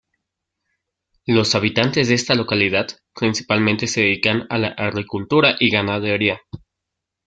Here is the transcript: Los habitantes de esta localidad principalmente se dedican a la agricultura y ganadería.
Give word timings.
Los 1.27 1.53
habitantes 1.53 2.07
de 2.07 2.15
esta 2.15 2.33
localidad 2.33 2.87
principalmente 3.13 3.85
se 3.85 4.01
dedican 4.01 4.47
a 4.49 4.57
la 4.57 4.69
agricultura 4.69 5.57
y 5.59 5.69
ganadería. 5.69 6.41